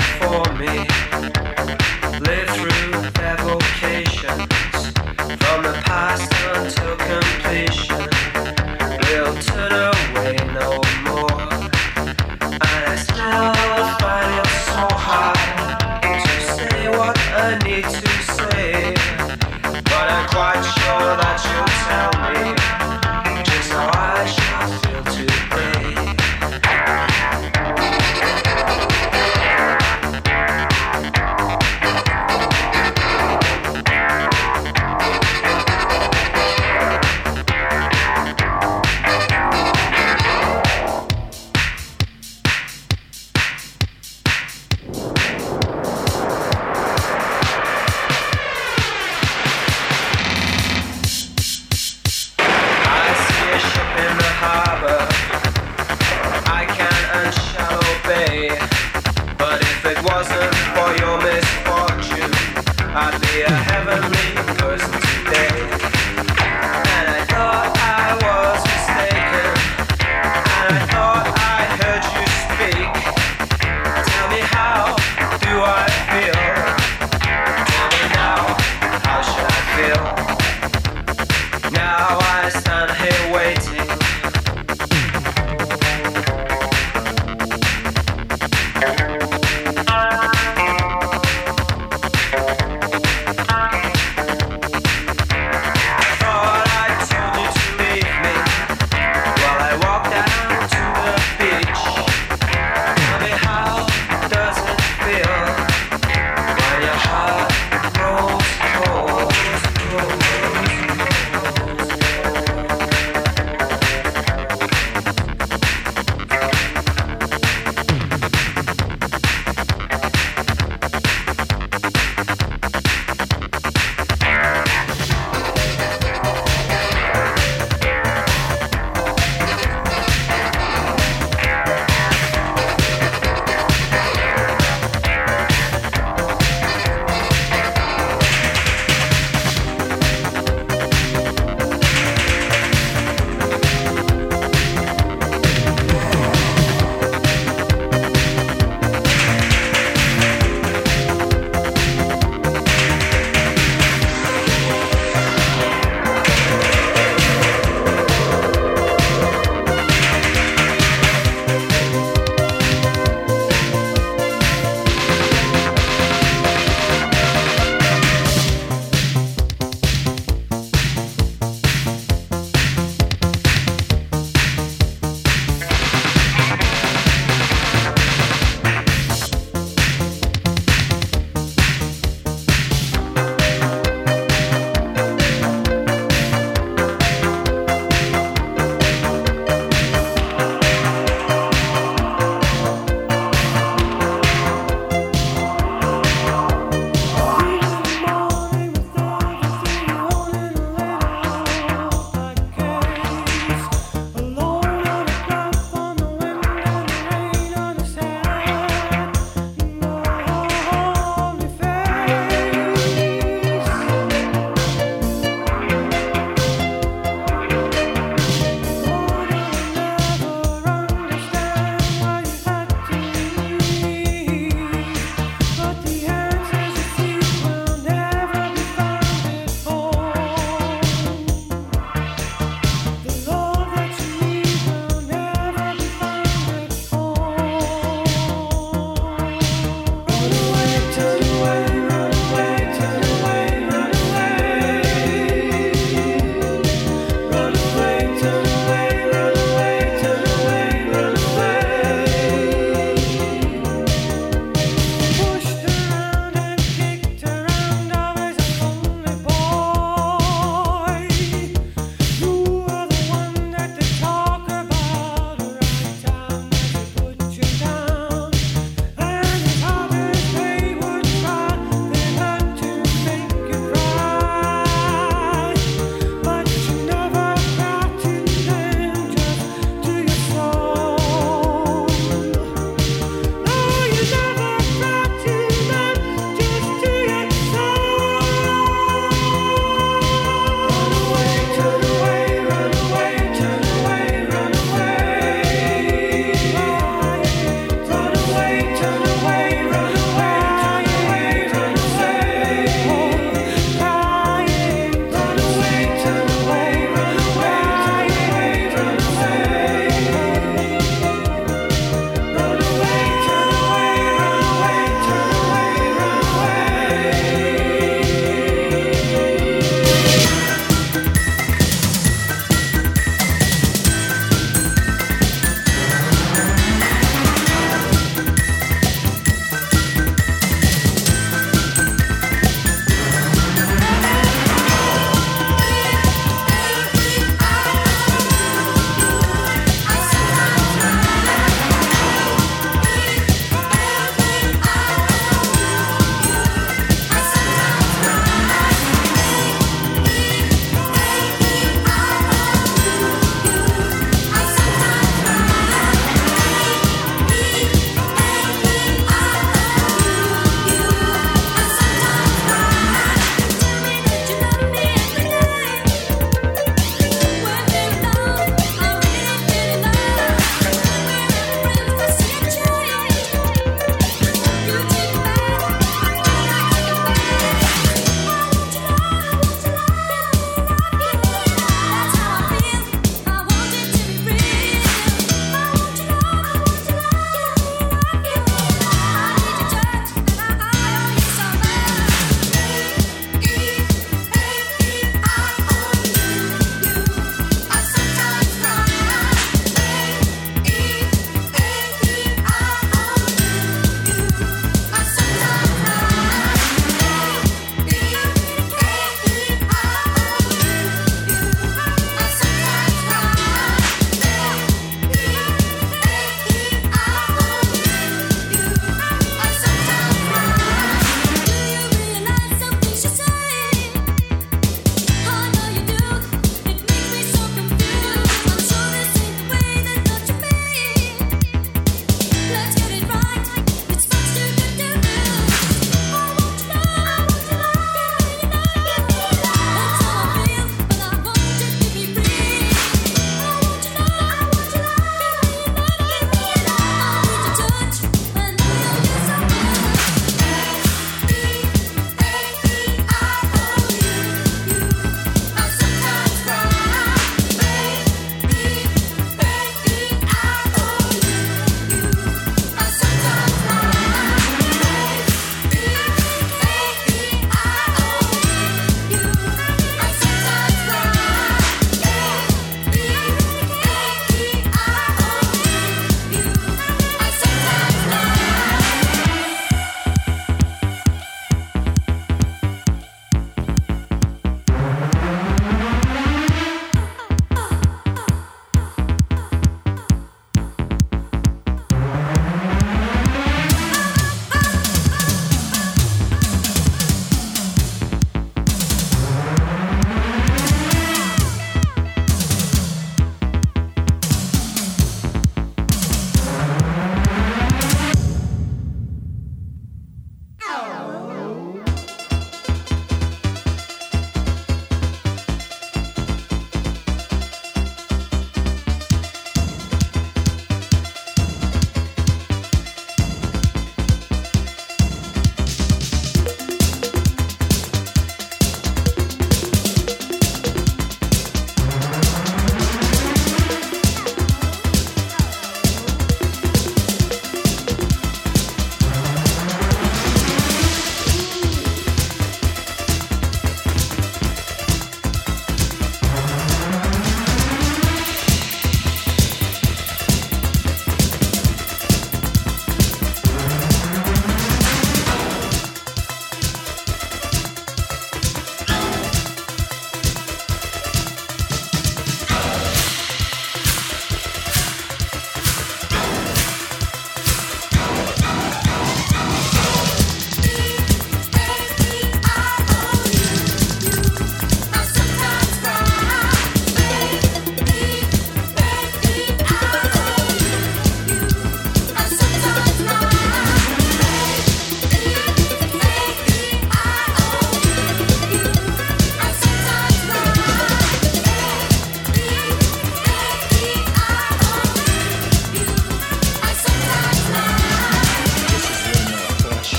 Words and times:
for 0.00 0.52
me. 0.54 1.11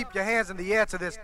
Keep 0.00 0.14
your 0.14 0.24
hands 0.24 0.48
in 0.48 0.56
the 0.56 0.72
air 0.72 0.86
to 0.86 0.96
this. 0.96 1.18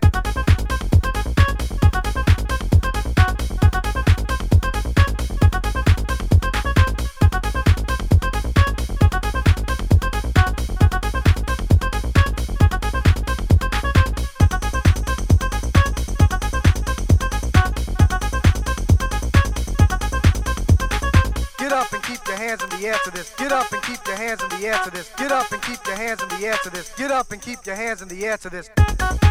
And 27.37 27.43
keep 27.43 27.63
your 27.67 27.75
hands 27.75 28.01
in 28.01 28.07
the 28.07 28.25
air 28.25 28.35
to 28.35 28.49
this. 28.49 29.26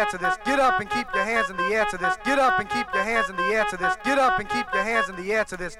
Air 0.00 0.06
to 0.06 0.18
this. 0.18 0.36
Get 0.46 0.58
up 0.58 0.80
and 0.80 0.88
keep 0.88 1.06
your 1.14 1.24
hands 1.24 1.50
in 1.50 1.56
the 1.56 1.64
air 1.64 1.84
to 1.90 1.98
this. 1.98 2.16
Get 2.24 2.38
up 2.38 2.58
and 2.58 2.68
keep 2.68 2.86
your 2.94 3.02
hands 3.02 3.28
in 3.28 3.36
the 3.36 3.42
air 3.42 3.64
to 3.66 3.76
this. 3.76 3.96
Get 4.02 4.18
up 4.18 4.38
and 4.38 4.48
keep 4.48 4.66
your 4.72 4.82
hands 4.82 5.08
in 5.10 5.16
the 5.16 5.32
air 5.32 5.44
to 5.44 5.56
this. 5.56 5.76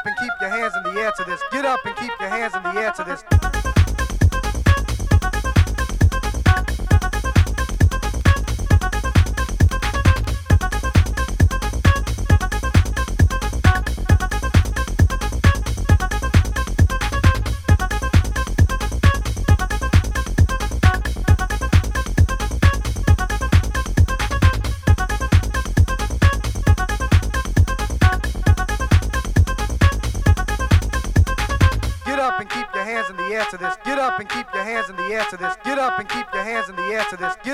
Up 0.00 0.06
and 0.06 0.16
keep 0.16 0.32
your 0.40 0.50
hands 0.50 0.74
in 0.76 0.82
the 0.82 1.00
air 1.00 1.12
to 1.16 1.24
this. 1.24 1.40
Get 1.52 1.64
up 1.64 1.80
and 1.84 1.96
keep 1.96 2.12
your 2.20 2.28
hands 2.28 2.54
in 2.54 2.62
the 2.62 2.80
air 2.80 2.92
to 2.92 3.04
this. 3.04 3.19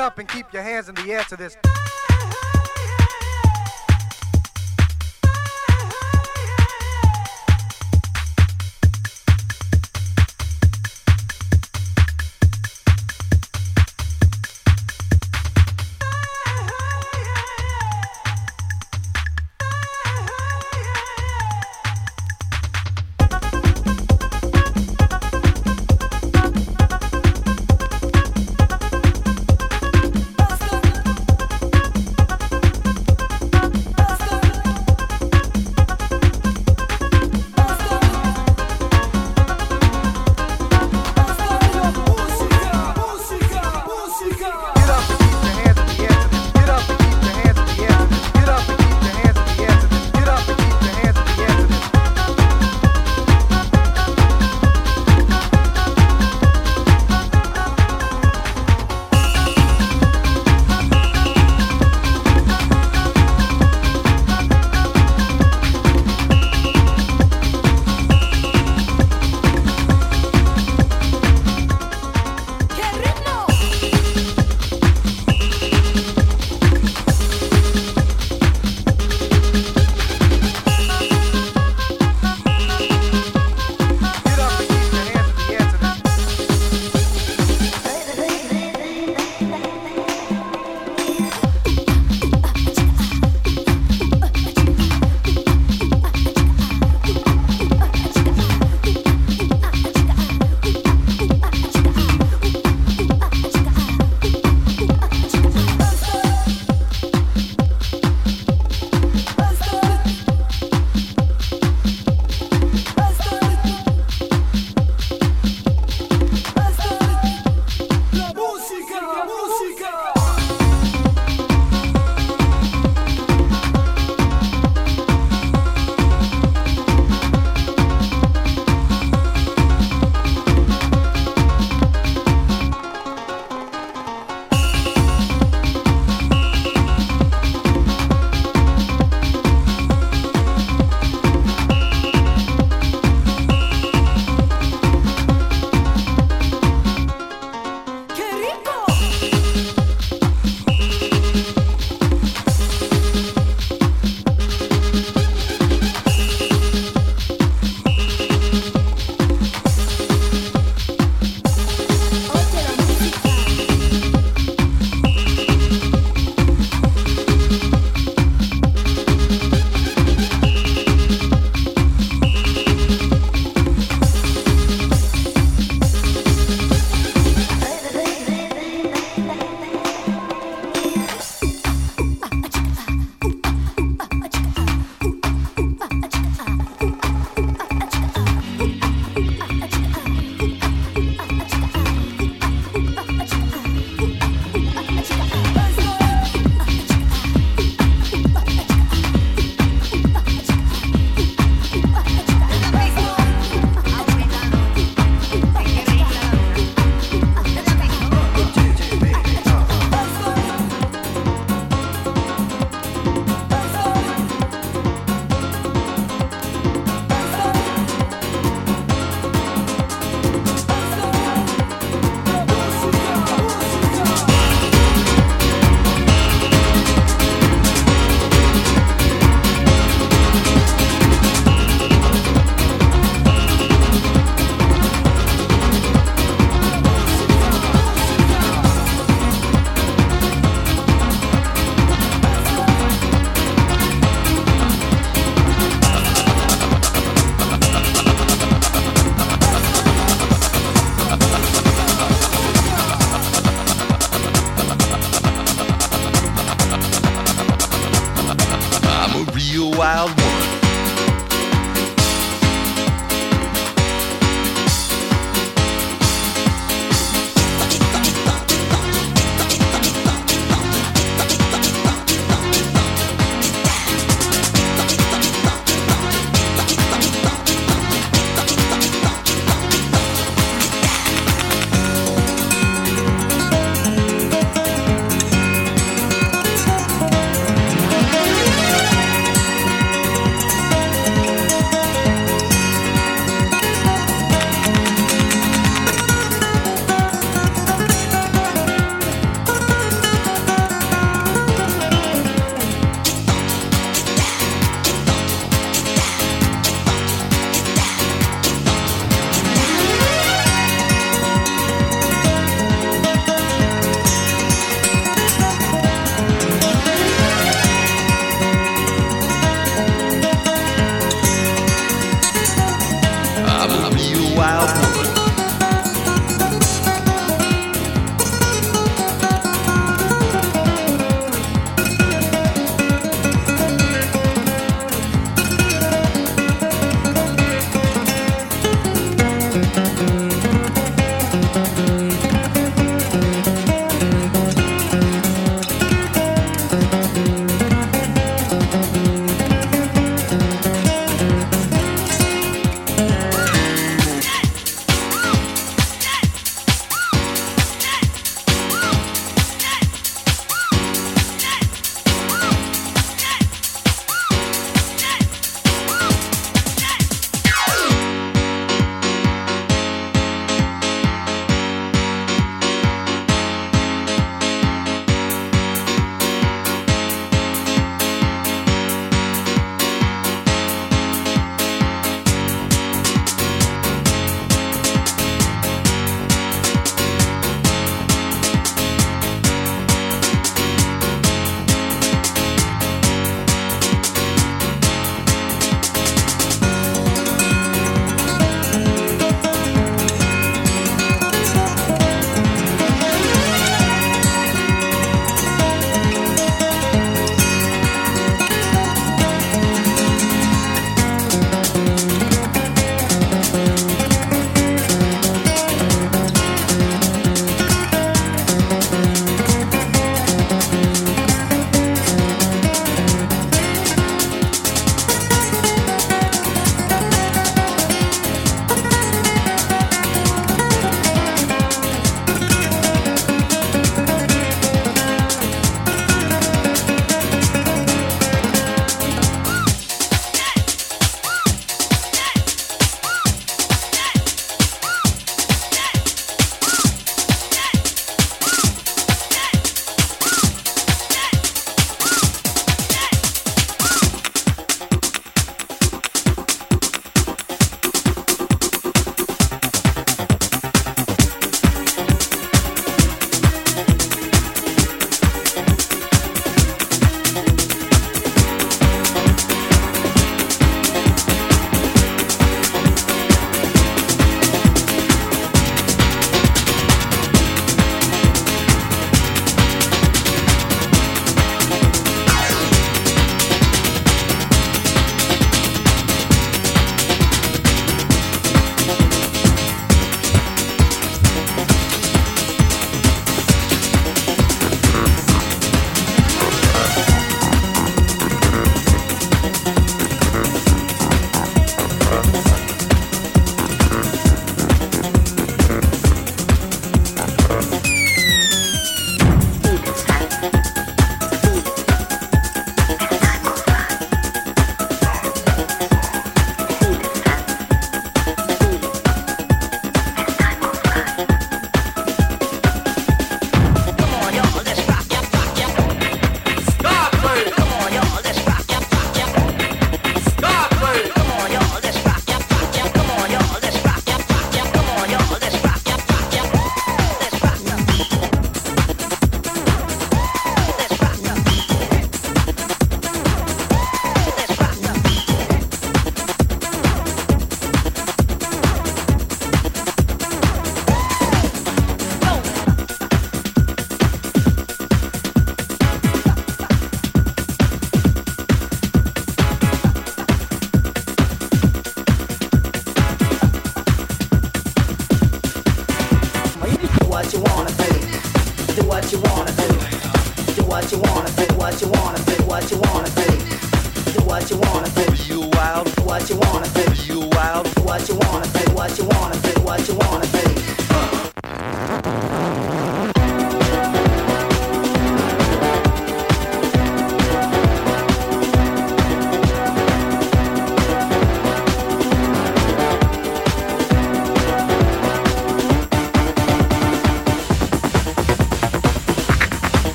Up 0.00 0.18
and 0.18 0.26
keep 0.28 0.50
your 0.52 0.62
hands 0.62 0.88
in 0.88 0.94
the 0.94 1.12
air 1.12 1.22
to 1.24 1.36
this. 1.36 1.56